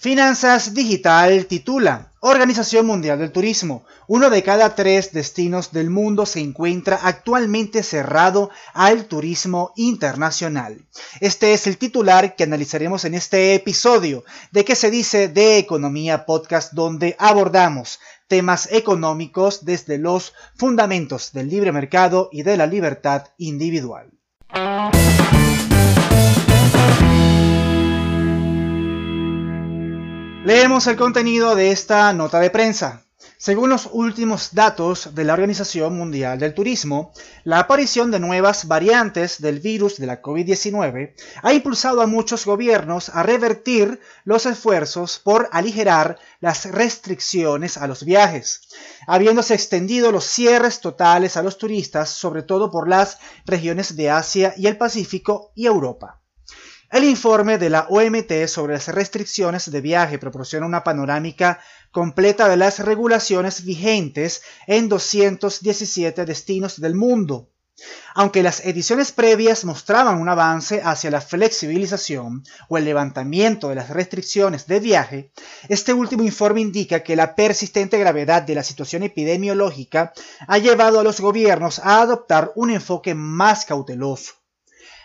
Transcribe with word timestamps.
Finanzas 0.00 0.72
Digital 0.72 1.44
titula 1.44 2.10
Organización 2.20 2.86
Mundial 2.86 3.18
del 3.18 3.32
Turismo. 3.32 3.84
Uno 4.06 4.30
de 4.30 4.42
cada 4.42 4.74
tres 4.74 5.12
destinos 5.12 5.72
del 5.72 5.90
mundo 5.90 6.24
se 6.24 6.40
encuentra 6.40 6.98
actualmente 7.02 7.82
cerrado 7.82 8.48
al 8.72 9.04
turismo 9.04 9.74
internacional. 9.76 10.86
Este 11.20 11.52
es 11.52 11.66
el 11.66 11.76
titular 11.76 12.34
que 12.34 12.44
analizaremos 12.44 13.04
en 13.04 13.12
este 13.12 13.54
episodio 13.54 14.24
de 14.52 14.64
que 14.64 14.74
se 14.74 14.90
dice 14.90 15.28
de 15.28 15.58
Economía 15.58 16.24
Podcast 16.24 16.72
donde 16.72 17.14
abordamos 17.18 18.00
temas 18.26 18.72
económicos 18.72 19.66
desde 19.66 19.98
los 19.98 20.32
fundamentos 20.56 21.32
del 21.34 21.50
libre 21.50 21.72
mercado 21.72 22.30
y 22.32 22.42
de 22.42 22.56
la 22.56 22.66
libertad 22.66 23.26
individual. 23.36 24.10
Leemos 30.44 30.86
el 30.86 30.96
contenido 30.96 31.54
de 31.54 31.70
esta 31.70 32.10
nota 32.14 32.40
de 32.40 32.48
prensa. 32.48 33.04
Según 33.36 33.68
los 33.68 33.90
últimos 33.92 34.54
datos 34.54 35.14
de 35.14 35.24
la 35.24 35.34
Organización 35.34 35.98
Mundial 35.98 36.38
del 36.38 36.54
Turismo, 36.54 37.12
la 37.44 37.58
aparición 37.58 38.10
de 38.10 38.20
nuevas 38.20 38.66
variantes 38.66 39.42
del 39.42 39.60
virus 39.60 39.98
de 39.98 40.06
la 40.06 40.22
COVID-19 40.22 41.12
ha 41.42 41.52
impulsado 41.52 42.00
a 42.00 42.06
muchos 42.06 42.46
gobiernos 42.46 43.10
a 43.10 43.22
revertir 43.22 44.00
los 44.24 44.46
esfuerzos 44.46 45.18
por 45.18 45.50
aligerar 45.52 46.18
las 46.40 46.64
restricciones 46.70 47.76
a 47.76 47.86
los 47.86 48.02
viajes, 48.02 48.62
habiéndose 49.06 49.52
extendido 49.52 50.10
los 50.10 50.24
cierres 50.24 50.80
totales 50.80 51.36
a 51.36 51.42
los 51.42 51.58
turistas, 51.58 52.08
sobre 52.08 52.42
todo 52.42 52.70
por 52.70 52.88
las 52.88 53.18
regiones 53.44 53.94
de 53.94 54.08
Asia 54.08 54.54
y 54.56 54.66
el 54.68 54.78
Pacífico 54.78 55.52
y 55.54 55.66
Europa. 55.66 56.19
El 56.90 57.04
informe 57.04 57.56
de 57.56 57.70
la 57.70 57.86
OMT 57.88 58.48
sobre 58.48 58.72
las 58.72 58.88
restricciones 58.88 59.70
de 59.70 59.80
viaje 59.80 60.18
proporciona 60.18 60.66
una 60.66 60.82
panorámica 60.82 61.60
completa 61.92 62.48
de 62.48 62.56
las 62.56 62.80
regulaciones 62.80 63.64
vigentes 63.64 64.42
en 64.66 64.88
217 64.88 66.24
destinos 66.24 66.80
del 66.80 66.96
mundo. 66.96 67.48
Aunque 68.16 68.42
las 68.42 68.66
ediciones 68.66 69.12
previas 69.12 69.64
mostraban 69.64 70.20
un 70.20 70.28
avance 70.28 70.82
hacia 70.84 71.12
la 71.12 71.20
flexibilización 71.20 72.42
o 72.68 72.76
el 72.76 72.86
levantamiento 72.86 73.68
de 73.68 73.76
las 73.76 73.90
restricciones 73.90 74.66
de 74.66 74.80
viaje, 74.80 75.32
este 75.68 75.92
último 75.92 76.24
informe 76.24 76.60
indica 76.60 77.04
que 77.04 77.14
la 77.14 77.36
persistente 77.36 77.98
gravedad 77.98 78.42
de 78.42 78.56
la 78.56 78.64
situación 78.64 79.04
epidemiológica 79.04 80.12
ha 80.48 80.58
llevado 80.58 80.98
a 80.98 81.04
los 81.04 81.20
gobiernos 81.20 81.78
a 81.78 82.00
adoptar 82.00 82.50
un 82.56 82.70
enfoque 82.70 83.14
más 83.14 83.64
cauteloso. 83.64 84.39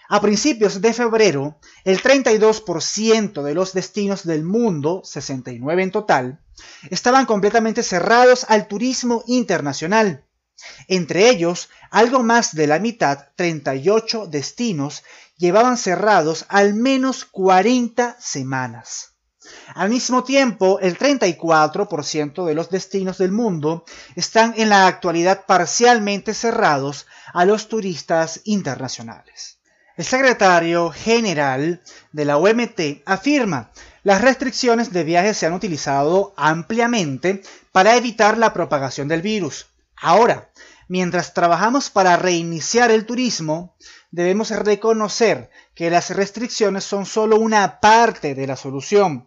A 0.07 0.21
principios 0.21 0.81
de 0.81 0.93
febrero, 0.93 1.59
el 1.83 2.01
32% 2.01 3.41
de 3.41 3.53
los 3.55 3.73
destinos 3.73 4.23
del 4.23 4.43
mundo, 4.43 5.01
69 5.03 5.83
en 5.83 5.91
total, 5.91 6.39
estaban 6.89 7.25
completamente 7.25 7.81
cerrados 7.81 8.45
al 8.47 8.67
turismo 8.67 9.23
internacional. 9.25 10.23
Entre 10.87 11.29
ellos, 11.29 11.69
algo 11.89 12.21
más 12.21 12.53
de 12.53 12.67
la 12.67 12.79
mitad, 12.79 13.29
38 13.35 14.27
destinos, 14.27 15.03
llevaban 15.37 15.77
cerrados 15.77 16.45
al 16.49 16.75
menos 16.75 17.25
40 17.25 18.15
semanas. 18.19 19.15
Al 19.73 19.89
mismo 19.89 20.23
tiempo, 20.23 20.79
el 20.79 20.97
34% 20.97 22.45
de 22.45 22.53
los 22.53 22.69
destinos 22.69 23.17
del 23.17 23.31
mundo 23.31 23.85
están 24.15 24.53
en 24.57 24.69
la 24.69 24.87
actualidad 24.87 25.45
parcialmente 25.45 26.33
cerrados 26.33 27.05
a 27.33 27.45
los 27.45 27.67
turistas 27.67 28.41
internacionales. 28.45 29.59
El 29.97 30.03
secretario 30.03 30.91
general 30.91 31.81
de 32.11 32.25
la 32.25 32.37
OMT 32.37 33.03
afirma, 33.05 33.71
las 34.03 34.21
restricciones 34.21 34.91
de 34.91 35.05
viajes 35.05 35.37
se 35.37 35.45
han 35.45 35.53
utilizado 35.53 36.33
ampliamente 36.35 37.41
para 37.71 37.95
evitar 37.95 38.37
la 38.37 38.51
propagación 38.51 39.07
del 39.07 39.21
virus. 39.21 39.67
Ahora, 39.95 40.49
mientras 40.89 41.33
trabajamos 41.33 41.89
para 41.89 42.17
reiniciar 42.17 42.91
el 42.91 43.05
turismo, 43.05 43.77
debemos 44.11 44.49
reconocer 44.49 45.49
que 45.73 45.89
las 45.89 46.09
restricciones 46.09 46.83
son 46.83 47.05
solo 47.05 47.37
una 47.37 47.79
parte 47.79 48.35
de 48.35 48.47
la 48.47 48.57
solución. 48.57 49.25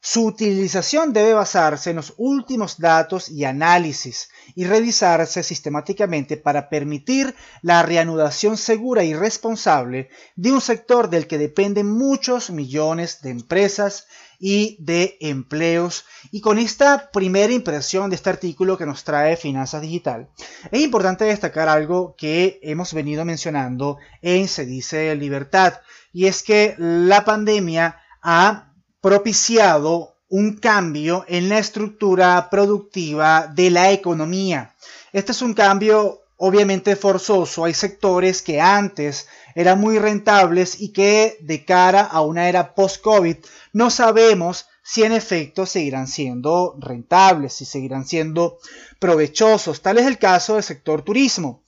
Su 0.00 0.24
utilización 0.24 1.12
debe 1.12 1.34
basarse 1.34 1.90
en 1.90 1.96
los 1.96 2.14
últimos 2.16 2.78
datos 2.78 3.28
y 3.28 3.44
análisis 3.44 4.28
y 4.54 4.64
revisarse 4.64 5.42
sistemáticamente 5.42 6.36
para 6.36 6.68
permitir 6.68 7.34
la 7.62 7.82
reanudación 7.82 8.56
segura 8.56 9.02
y 9.02 9.14
responsable 9.14 10.10
de 10.36 10.52
un 10.52 10.60
sector 10.60 11.10
del 11.10 11.26
que 11.26 11.38
dependen 11.38 11.90
muchos 11.90 12.50
millones 12.50 13.20
de 13.22 13.30
empresas 13.30 14.06
y 14.38 14.76
de 14.80 15.16
empleos. 15.20 16.04
Y 16.30 16.40
con 16.40 16.58
esta 16.58 17.10
primera 17.10 17.52
impresión 17.52 18.10
de 18.10 18.16
este 18.16 18.30
artículo 18.30 18.78
que 18.78 18.86
nos 18.86 19.02
trae 19.02 19.36
Finanzas 19.36 19.82
Digital, 19.82 20.28
es 20.70 20.80
importante 20.80 21.24
destacar 21.24 21.68
algo 21.68 22.14
que 22.16 22.60
hemos 22.62 22.92
venido 22.94 23.24
mencionando 23.24 23.98
en 24.22 24.48
Se 24.48 24.66
dice 24.66 25.14
Libertad, 25.16 25.80
y 26.12 26.26
es 26.26 26.42
que 26.42 26.74
la 26.78 27.24
pandemia 27.24 28.00
ha 28.22 28.65
propiciado 29.06 30.16
un 30.30 30.56
cambio 30.56 31.24
en 31.28 31.48
la 31.48 31.60
estructura 31.60 32.50
productiva 32.50 33.46
de 33.46 33.70
la 33.70 33.92
economía. 33.92 34.74
Este 35.12 35.30
es 35.30 35.42
un 35.42 35.54
cambio 35.54 36.22
obviamente 36.38 36.96
forzoso. 36.96 37.64
Hay 37.64 37.72
sectores 37.72 38.42
que 38.42 38.60
antes 38.60 39.28
eran 39.54 39.78
muy 39.78 40.00
rentables 40.00 40.80
y 40.80 40.88
que 40.88 41.38
de 41.40 41.64
cara 41.64 42.00
a 42.00 42.20
una 42.22 42.48
era 42.48 42.74
post-COVID 42.74 43.36
no 43.72 43.90
sabemos 43.90 44.66
si 44.82 45.04
en 45.04 45.12
efecto 45.12 45.66
seguirán 45.66 46.08
siendo 46.08 46.74
rentables, 46.80 47.52
si 47.52 47.64
seguirán 47.64 48.06
siendo 48.06 48.58
provechosos. 48.98 49.82
Tal 49.82 49.98
es 49.98 50.06
el 50.06 50.18
caso 50.18 50.54
del 50.54 50.64
sector 50.64 51.02
turismo. 51.02 51.62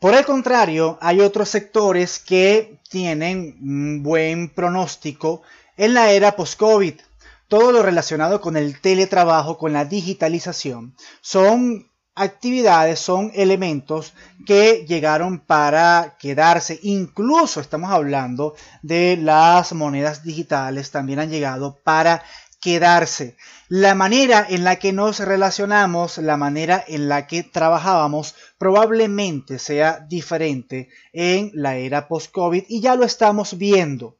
Por 0.00 0.14
el 0.14 0.24
contrario, 0.24 0.98
hay 1.00 1.20
otros 1.20 1.48
sectores 1.48 2.18
que 2.18 2.80
tienen 2.90 3.56
un 3.62 4.02
buen 4.02 4.48
pronóstico 4.48 5.42
en 5.76 5.94
la 5.94 6.10
era 6.10 6.36
post-COVID, 6.36 6.94
todo 7.48 7.72
lo 7.72 7.82
relacionado 7.82 8.40
con 8.40 8.56
el 8.56 8.80
teletrabajo, 8.80 9.58
con 9.58 9.72
la 9.72 9.84
digitalización, 9.84 10.94
son 11.20 11.90
actividades, 12.14 12.98
son 12.98 13.30
elementos 13.34 14.12
que 14.46 14.84
llegaron 14.86 15.38
para 15.38 16.16
quedarse. 16.18 16.78
Incluso 16.82 17.60
estamos 17.60 17.90
hablando 17.90 18.54
de 18.82 19.16
las 19.16 19.72
monedas 19.72 20.22
digitales, 20.22 20.90
también 20.90 21.18
han 21.18 21.30
llegado 21.30 21.78
para 21.82 22.22
quedarse. 22.60 23.36
La 23.68 23.94
manera 23.94 24.46
en 24.48 24.64
la 24.64 24.76
que 24.76 24.92
nos 24.92 25.18
relacionamos, 25.18 26.18
la 26.18 26.36
manera 26.36 26.84
en 26.86 27.08
la 27.08 27.26
que 27.26 27.42
trabajábamos, 27.42 28.34
probablemente 28.58 29.58
sea 29.58 30.00
diferente 30.00 30.88
en 31.12 31.50
la 31.54 31.76
era 31.76 32.08
post-COVID 32.08 32.64
y 32.68 32.80
ya 32.80 32.94
lo 32.94 33.04
estamos 33.04 33.58
viendo. 33.58 34.16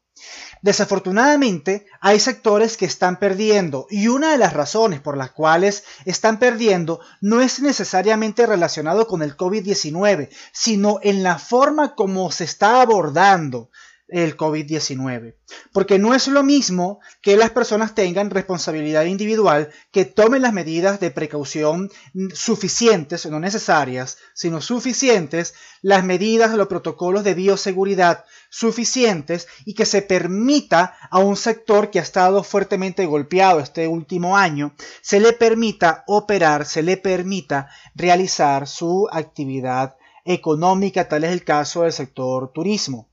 Desafortunadamente, 0.63 1.87
hay 2.01 2.21
sectores 2.21 2.77
que 2.77 2.85
están 2.85 3.19
perdiendo 3.19 3.87
y 3.91 4.07
una 4.09 4.31
de 4.31 4.39
las 4.39 4.53
razones 4.53 5.01
por 5.01 5.17
las 5.17 5.33
cuales 5.33 5.83
están 6.05 6.39
perdiendo 6.39 7.01
no 7.21 7.41
es 7.41 7.61
necesariamente 7.61 8.47
relacionado 8.47 9.09
con 9.09 9.23
el 9.23 9.37
COVID-19, 9.37 10.29
sino 10.53 11.01
en 11.03 11.25
la 11.25 11.39
forma 11.39 11.97
como 11.97 12.31
se 12.31 12.45
está 12.45 12.81
abordando 12.81 13.71
el 14.13 14.37
COVID-19. 14.37 15.35
Porque 15.73 15.99
no 15.99 16.15
es 16.15 16.29
lo 16.29 16.43
mismo 16.43 17.01
que 17.23 17.37
las 17.37 17.51
personas 17.51 17.95
tengan 17.95 18.31
responsabilidad 18.31 19.05
individual, 19.05 19.71
que 19.91 20.05
tomen 20.05 20.43
las 20.43 20.53
medidas 20.53 21.01
de 21.01 21.11
precaución 21.11 21.91
suficientes, 22.35 23.27
no 23.27 23.41
necesarias, 23.41 24.19
sino 24.35 24.61
suficientes, 24.61 25.55
las 25.81 26.05
medidas, 26.05 26.55
los 26.55 26.69
protocolos 26.69 27.25
de 27.25 27.35
bioseguridad 27.35 28.25
suficientes 28.51 29.49
y 29.65 29.75
que 29.75 29.87
se 29.87 30.03
permita 30.03 30.95
a 31.11 31.19
un 31.19 31.37
sector 31.37 31.91
que 31.91 31.99
ha 31.99 32.03
estado 32.03 32.45
fuertemente 32.45 33.07
golpeado 33.07 33.61
este 33.61 33.89
último 33.89 34.37
año, 34.37 34.75
se 35.01 35.21
le 35.21 35.33
permita 35.33 36.05
operar, 36.07 36.67
se 36.67 36.83
le 36.83 36.99
permita 36.99 37.71
realizar 37.95 38.69
su 38.69 39.09
actividad 39.11 39.97
económica, 40.25 41.09
tal 41.09 41.25
es 41.25 41.33
el 41.33 41.45
caso 41.45 41.83
del 41.83 41.93
sector 41.93 42.53
turismo. 42.53 43.12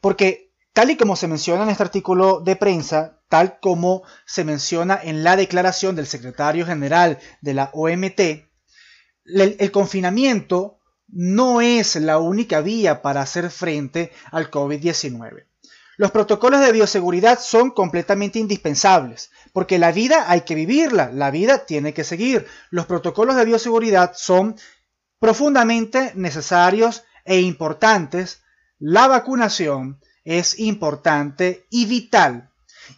Porque 0.00 0.52
tal 0.72 0.90
y 0.90 0.96
como 0.96 1.16
se 1.16 1.28
menciona 1.28 1.62
en 1.64 1.70
este 1.70 1.82
artículo 1.82 2.40
de 2.40 2.56
prensa, 2.56 3.20
tal 3.28 3.58
como 3.60 4.02
se 4.26 4.44
menciona 4.44 5.00
en 5.02 5.24
la 5.24 5.36
declaración 5.36 5.96
del 5.96 6.06
secretario 6.06 6.66
general 6.66 7.18
de 7.40 7.54
la 7.54 7.70
OMT, 7.72 8.20
el, 9.24 9.70
confinamiento 9.72 10.78
no 11.08 11.60
es 11.60 11.96
la 11.96 12.18
única 12.18 12.60
vía 12.60 13.02
para 13.02 13.22
hacer 13.22 13.50
frente 13.50 14.12
al 14.30 14.50
COVID-19. 14.50 15.46
Los 15.96 16.10
protocolos 16.10 16.60
de 16.60 16.72
bioseguridad 16.72 17.40
son 17.40 17.70
completamente 17.70 18.38
indispensables, 18.38 19.30
porque 19.52 19.78
la 19.78 19.92
vida 19.92 20.30
hay 20.30 20.42
que 20.42 20.54
vivirla, 20.54 21.10
la 21.10 21.30
vida 21.30 21.64
tiene 21.64 21.94
que 21.94 22.04
seguir. 22.04 22.46
Los 22.70 22.86
protocolos 22.86 23.36
de 23.36 23.46
bioseguridad 23.46 24.12
son 24.14 24.56
profundamente 25.18 26.12
necesarios 26.14 27.04
e 27.24 27.40
importantes 27.40 28.42
la 28.78 29.08
vacunación 29.08 30.00
es 30.24 30.58
importante 30.58 31.66
y 31.70 31.86
vital. 31.86 32.50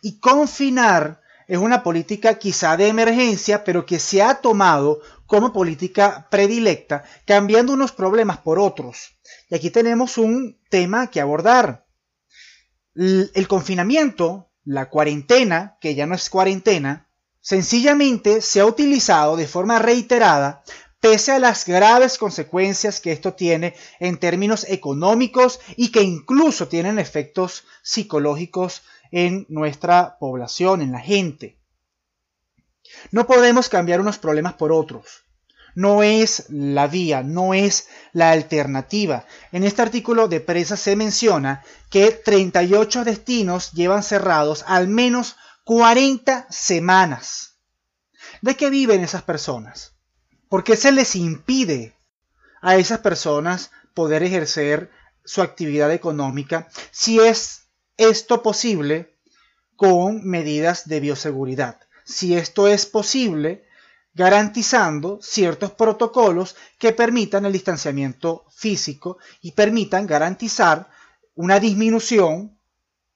Y 0.03 0.19
confinar 0.19 1.21
es 1.47 1.59
una 1.59 1.83
política 1.83 2.39
quizá 2.39 2.77
de 2.77 2.89
emergencia, 2.89 3.65
pero 3.65 3.87
que 3.87 3.99
se 3.99 4.23
ha 4.23 4.35
tomado 4.35 5.01
como 5.27 5.53
política 5.53 6.27
predilecta, 6.31 7.05
cambiando 7.27 7.73
unos 7.73 7.93
problemas 7.93 8.39
por 8.39 8.59
otros. 8.59 9.19
Y 9.49 9.55
aquí 9.55 9.71
tenemos 9.71 10.19
un 10.19 10.59
tema 10.71 11.09
que 11.09 11.21
abordar. 11.21 11.87
El 12.95 13.47
confinamiento, 13.49 14.51
la 14.65 14.91
cuarentena, 14.91 15.77
que 15.81 15.95
ya 15.95 16.07
no 16.07 16.15
es 16.15 16.29
cuarentena, 16.29 17.09
sencillamente 17.41 18.41
se 18.41 18.61
ha 18.61 18.67
utilizado 18.67 19.37
de 19.37 19.47
forma 19.47 19.79
reiterada 19.79 20.63
pese 21.00 21.33
a 21.33 21.39
las 21.39 21.65
graves 21.65 22.19
consecuencias 22.19 23.00
que 23.00 23.12
esto 23.12 23.35
tiene 23.35 23.75
en 24.00 24.19
términos 24.19 24.67
económicos 24.69 25.61
y 25.77 25.93
que 25.93 26.03
incluso 26.03 26.69
tienen 26.69 26.99
efectos 26.99 27.65
psicológicos 27.83 28.83
en 29.11 29.47
nuestra 29.49 30.19
población, 30.19 30.83
en 30.83 30.93
la 30.93 31.00
gente. 31.00 31.59
No 33.11 33.27
podemos 33.27 33.69
cambiar 33.69 34.00
unos 34.00 34.19
problemas 34.19 34.55
por 34.55 34.73
otros. 34.73 35.25
No 35.75 36.03
es 36.03 36.47
la 36.49 36.89
vía, 36.89 37.23
no 37.23 37.55
es 37.55 37.89
la 38.12 38.33
alternativa. 38.33 39.27
En 39.53 39.62
este 39.62 39.83
artículo 39.83 40.27
de 40.27 40.41
prensa 40.41 40.77
se 40.77 40.97
menciona 40.97 41.62
que 41.91 42.11
38 42.11 43.05
destinos 43.05 43.73
llevan 43.73 44.03
cerrados 44.03 44.65
al 44.67 44.89
menos 44.89 45.37
40 45.65 46.47
semanas. 46.50 47.59
¿De 48.43 48.56
qué 48.56 48.71
viven 48.71 49.05
esas 49.05 49.23
personas? 49.23 49.98
¿Por 50.49 50.65
qué 50.65 50.77
se 50.77 50.93
les 50.93 51.15
impide 51.17 51.95
a 52.61 52.77
esas 52.77 53.00
personas 53.00 53.71
poder 53.95 54.23
ejercer 54.23 54.91
su 55.25 55.43
actividad 55.43 55.93
económica 55.93 56.69
si 56.91 57.21
es 57.21 57.69
esto 57.97 58.43
posible 58.43 59.17
con 59.77 60.25
medidas 60.25 60.89
de 60.89 61.00
bioseguridad? 61.00 61.81
Si 62.05 62.35
esto 62.35 62.67
es 62.67 62.87
posible 62.87 63.67
garantizando 64.15 65.21
ciertos 65.23 65.73
protocolos 65.73 66.56
que 66.79 66.93
permitan 66.93 67.45
el 67.45 67.53
distanciamiento 67.53 68.47
físico 68.50 69.19
y 69.43 69.53
permitan 69.53 70.06
garantizar 70.06 70.89
una 71.35 71.61
disminución 71.61 72.59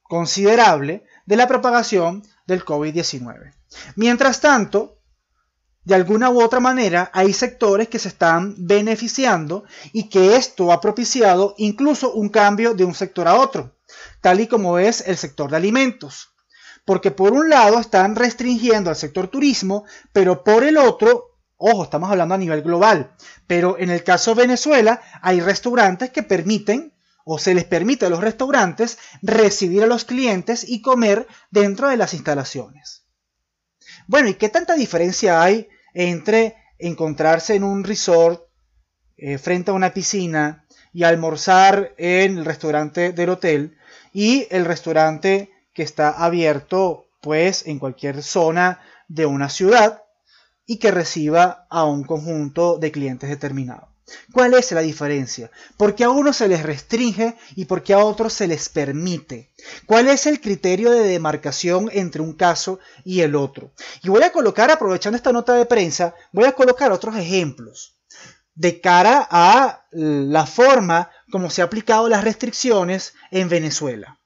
considerable 0.02 1.04
de 1.26 1.36
la 1.36 1.48
propagación 1.48 2.22
del 2.46 2.64
COVID-19. 2.64 3.54
Mientras 3.96 4.40
tanto, 4.40 4.98
de 5.84 5.94
alguna 5.94 6.30
u 6.30 6.40
otra 6.40 6.60
manera 6.60 7.10
hay 7.12 7.32
sectores 7.32 7.88
que 7.88 7.98
se 7.98 8.08
están 8.08 8.54
beneficiando 8.58 9.64
y 9.92 10.08
que 10.08 10.36
esto 10.36 10.72
ha 10.72 10.80
propiciado 10.80 11.54
incluso 11.58 12.12
un 12.12 12.28
cambio 12.28 12.74
de 12.74 12.84
un 12.84 12.94
sector 12.94 13.26
a 13.26 13.34
otro, 13.34 13.76
tal 14.20 14.40
y 14.40 14.46
como 14.46 14.78
es 14.78 15.06
el 15.06 15.16
sector 15.16 15.50
de 15.50 15.56
alimentos. 15.56 16.30
Porque 16.84 17.10
por 17.10 17.32
un 17.32 17.48
lado 17.48 17.78
están 17.78 18.16
restringiendo 18.16 18.90
al 18.90 18.96
sector 18.96 19.28
turismo, 19.28 19.84
pero 20.12 20.44
por 20.44 20.64
el 20.64 20.76
otro, 20.78 21.36
ojo, 21.56 21.84
estamos 21.84 22.10
hablando 22.10 22.34
a 22.34 22.38
nivel 22.38 22.62
global, 22.62 23.14
pero 23.46 23.76
en 23.78 23.90
el 23.90 24.04
caso 24.04 24.34
de 24.34 24.42
Venezuela 24.42 25.00
hay 25.20 25.40
restaurantes 25.40 26.10
que 26.10 26.22
permiten 26.22 26.92
o 27.24 27.38
se 27.38 27.54
les 27.54 27.64
permite 27.64 28.06
a 28.06 28.10
los 28.10 28.20
restaurantes 28.20 28.98
recibir 29.20 29.82
a 29.82 29.86
los 29.86 30.04
clientes 30.04 30.68
y 30.68 30.82
comer 30.82 31.26
dentro 31.50 31.88
de 31.88 31.96
las 31.96 32.14
instalaciones. 32.14 33.01
Bueno, 34.06 34.28
¿y 34.28 34.34
qué 34.34 34.48
tanta 34.48 34.74
diferencia 34.74 35.42
hay 35.42 35.68
entre 35.94 36.56
encontrarse 36.78 37.54
en 37.54 37.64
un 37.64 37.84
resort 37.84 38.42
eh, 39.16 39.38
frente 39.38 39.70
a 39.70 39.74
una 39.74 39.94
piscina 39.94 40.66
y 40.92 41.04
almorzar 41.04 41.94
en 41.96 42.38
el 42.38 42.44
restaurante 42.44 43.12
del 43.12 43.30
hotel 43.30 43.78
y 44.12 44.46
el 44.50 44.64
restaurante 44.64 45.50
que 45.72 45.82
está 45.82 46.10
abierto 46.10 47.06
pues 47.20 47.66
en 47.66 47.78
cualquier 47.78 48.22
zona 48.22 48.80
de 49.08 49.26
una 49.26 49.48
ciudad 49.48 50.02
y 50.66 50.78
que 50.78 50.90
reciba 50.90 51.66
a 51.70 51.84
un 51.84 52.04
conjunto 52.04 52.78
de 52.78 52.90
clientes 52.90 53.30
determinados? 53.30 53.91
¿Cuál 54.32 54.54
es 54.54 54.72
la 54.72 54.80
diferencia? 54.80 55.50
¿Por 55.76 55.94
qué 55.94 56.04
a 56.04 56.10
unos 56.10 56.36
se 56.36 56.48
les 56.48 56.62
restringe 56.62 57.36
y 57.54 57.66
por 57.66 57.82
qué 57.82 57.94
a 57.94 58.04
otros 58.04 58.32
se 58.32 58.48
les 58.48 58.68
permite? 58.68 59.52
¿Cuál 59.86 60.08
es 60.08 60.26
el 60.26 60.40
criterio 60.40 60.90
de 60.90 61.06
demarcación 61.06 61.88
entre 61.92 62.22
un 62.22 62.32
caso 62.32 62.78
y 63.04 63.20
el 63.20 63.34
otro? 63.34 63.72
Y 64.02 64.08
voy 64.08 64.22
a 64.22 64.32
colocar, 64.32 64.70
aprovechando 64.70 65.16
esta 65.16 65.32
nota 65.32 65.54
de 65.54 65.66
prensa, 65.66 66.14
voy 66.32 66.44
a 66.44 66.52
colocar 66.52 66.92
otros 66.92 67.16
ejemplos 67.16 67.96
de 68.54 68.80
cara 68.80 69.26
a 69.30 69.86
la 69.92 70.46
forma 70.46 71.10
como 71.30 71.48
se 71.48 71.62
han 71.62 71.66
aplicado 71.66 72.08
las 72.08 72.24
restricciones 72.24 73.14
en 73.30 73.48
Venezuela. 73.48 74.18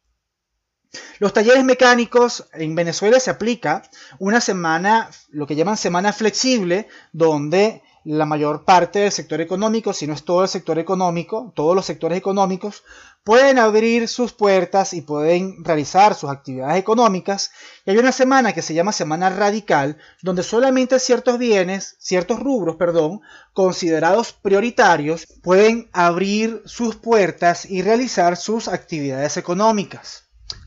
Los 1.19 1.33
talleres 1.33 1.65
mecánicos 1.65 2.49
en 2.53 2.75
Venezuela 2.75 3.21
se 3.21 3.31
aplica 3.31 3.83
una 4.19 4.41
semana, 4.41 5.11
lo 5.29 5.47
que 5.47 5.55
llaman 5.55 5.77
semana 5.77 6.13
flexible, 6.13 6.89
donde 7.13 7.83
la 8.07 8.25
mayor 8.25 8.65
parte 8.65 9.01
del 9.01 9.11
sector 9.11 9.41
económico, 9.41 9.93
si 9.93 10.07
no 10.07 10.15
es 10.15 10.25
todo 10.25 10.43
el 10.43 10.49
sector 10.49 10.79
económico, 10.79 11.53
todos 11.57 11.75
los 11.75 11.87
sectores 11.87 12.17
económicos, 12.17 12.85
pueden 13.25 13.59
abrir 13.59 14.07
sus 14.07 14.33
puertas 14.33 14.93
y 14.93 15.01
pueden 15.01 15.65
realizar 15.65 16.15
sus 16.15 16.31
actividades 16.31 16.79
económicas. 16.79 17.51
Y 17.85 17.91
hay 17.91 17.99
una 17.99 18.13
semana 18.13 18.53
que 18.53 18.63
se 18.63 18.75
llama 18.75 18.93
Semana 18.93 19.29
Radical, 19.29 19.99
donde 20.23 20.45
solamente 20.45 21.01
ciertos 21.01 21.37
bienes, 21.37 21.97
ciertos 21.99 22.39
rubros, 22.39 22.77
perdón, 22.77 23.23
considerados 23.53 24.33
prioritarios, 24.33 25.27
pueden 25.43 25.91
abrir 25.93 26.63
sus 26.65 26.95
puertas 26.95 27.69
y 27.69 27.83
realizar 27.83 28.37
sus 28.37 28.69
actividades 28.69 29.37
económicas. 29.37 30.27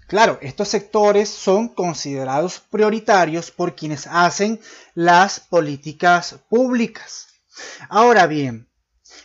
Claro, 0.10 0.40
estos 0.42 0.68
sectores 0.68 1.30
son 1.30 1.70
considerados 1.70 2.60
prioritarios 2.60 3.50
por 3.50 3.78
quienes 3.78 4.08
hacen 4.08 4.60
las 4.94 5.40
políticas 5.40 6.36
públicas. 6.50 7.29
Ahora 7.90 8.28
bien, 8.28 8.70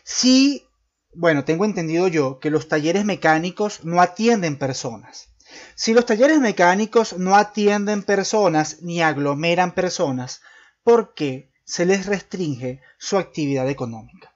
si, 0.03 0.67
bueno, 1.15 1.45
tengo 1.45 1.65
entendido 1.65 2.09
yo 2.09 2.39
que 2.41 2.51
los 2.51 2.69
talleres 2.69 3.05
mecánicos 3.05 3.85
no 3.85 4.01
atienden 4.01 4.59
personas. 4.59 5.29
Si 5.75 5.95
los 5.95 6.07
talleres 6.07 6.41
mecánicos 6.41 7.19
no 7.19 7.37
atienden 7.37 8.03
personas 8.03 8.83
ni 8.83 9.03
aglomeran 9.03 9.73
personas, 9.73 10.41
¿por 10.83 11.15
qué 11.15 11.53
se 11.65 11.87
les 11.87 12.07
restringe 12.07 12.81
su 12.99 13.19
actividad 13.19 13.69
económica? 13.69 14.35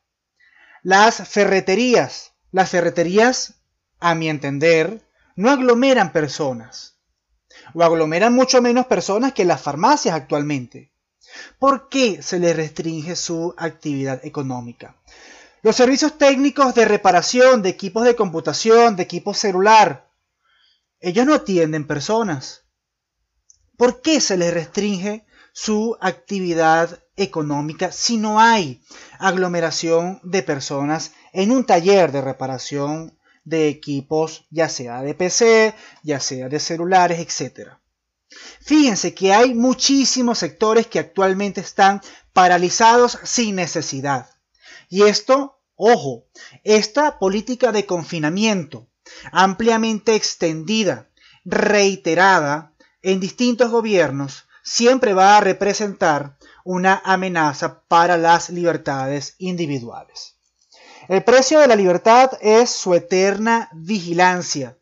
Las 0.83 1.29
ferreterías, 1.29 2.33
las 2.53 2.71
ferreterías, 2.71 3.55
a 4.01 4.15
mi 4.15 4.29
entender, 4.29 5.03
no 5.35 5.51
aglomeran 5.51 6.13
personas, 6.13 6.99
o 7.75 7.83
aglomeran 7.83 8.33
mucho 8.33 8.63
menos 8.63 8.87
personas 8.87 9.33
que 9.33 9.45
las 9.45 9.61
farmacias 9.61 10.15
actualmente. 10.15 10.93
¿Por 11.59 11.89
qué 11.89 12.23
se 12.23 12.39
les 12.39 12.57
restringe 12.57 13.17
su 13.17 13.55
actividad 13.57 14.25
económica? 14.25 14.97
Los 15.63 15.77
servicios 15.77 16.17
técnicos 16.19 16.75
de 16.75 16.85
reparación 16.85 17.63
de 17.63 17.71
equipos 17.71 18.05
de 18.05 18.15
computación, 18.15 18.97
de 18.97 19.03
equipos 19.03 19.39
celular, 19.39 20.09
ellos 21.01 21.27
no 21.27 21.35
atienden 21.35 21.87
personas. 21.87 22.65
¿Por 23.77 24.01
qué 24.03 24.21
se 24.21 24.37
les 24.37 24.53
restringe 24.53 25.25
su 25.53 25.97
actividad 26.01 27.03
económica 27.17 27.91
si 27.93 28.17
no 28.17 28.41
hay 28.41 28.83
aglomeración 29.19 30.21
de 30.23 30.43
personas 30.43 31.13
en 31.33 31.51
un 31.51 31.65
taller 31.65 32.13
de 32.13 32.21
reparación 32.21 33.19
de 33.45 33.69
equipos, 33.69 34.47
ya 34.51 34.69
sea 34.69 35.03
de 35.03 35.15
PC, 35.15 35.75
ya 36.03 36.21
sea 36.21 36.49
de 36.49 36.61
celulares, 36.61 37.19
etc. 37.19 37.71
Fíjense 38.61 39.15
que 39.15 39.33
hay 39.33 39.55
muchísimos 39.55 40.39
sectores 40.39 40.87
que 40.87 40.99
actualmente 40.99 41.61
están 41.61 42.03
paralizados 42.33 43.19
sin 43.23 43.57
necesidad. 43.57 44.31
Y 44.89 45.03
esto, 45.03 45.61
ojo, 45.75 46.27
esta 46.65 47.19
política 47.19 47.73
de 47.73 47.87
confinamiento 47.87 48.89
ampliamente 49.33 50.15
extendida, 50.15 51.09
reiterada 51.45 52.75
en 53.03 53.21
distintos 53.21 53.71
gobiernos, 53.71 54.47
siempre 54.63 55.15
va 55.15 55.37
a 55.37 55.41
representar 55.41 56.37
una 56.65 57.01
amenaza 57.05 57.83
para 57.89 58.17
las 58.17 58.51
libertades 58.51 59.35
individuales. 59.39 60.37
El 61.09 61.25
precio 61.25 61.61
de 61.61 61.69
la 61.69 61.77
libertad 61.77 62.33
es 62.43 62.69
su 62.71 62.95
eterna 62.95 63.71
vigilancia. 63.73 64.77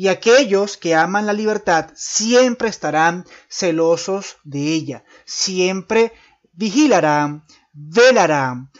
Y 0.00 0.08
aquellos 0.08 0.78
que 0.78 0.94
aman 0.94 1.26
la 1.26 1.34
libertad 1.34 1.90
siempre 1.94 2.70
estarán 2.70 3.26
celosos 3.50 4.38
de 4.44 4.72
ella, 4.72 5.04
siempre 5.26 6.14
vigilarán, 6.52 7.44
velarán 7.74 8.70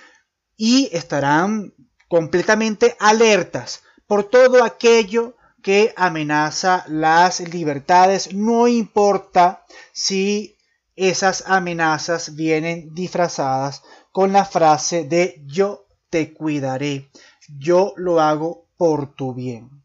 y 0.56 0.88
estarán 0.96 1.74
completamente 2.08 2.96
alertas 2.98 3.82
por 4.06 4.30
todo 4.30 4.64
aquello 4.64 5.36
que 5.62 5.92
amenaza 5.94 6.86
las 6.88 7.40
libertades, 7.40 8.32
no 8.32 8.66
importa 8.66 9.66
si 9.92 10.56
esas 10.96 11.44
amenazas 11.46 12.34
vienen 12.34 12.94
disfrazadas 12.94 13.82
con 14.10 14.32
la 14.32 14.46
frase 14.46 15.04
de 15.04 15.42
yo 15.44 15.84
te 16.08 16.32
cuidaré, 16.32 17.10
yo 17.58 17.92
lo 17.96 18.22
hago 18.22 18.68
por 18.78 19.14
tu 19.14 19.34
bien. 19.34 19.80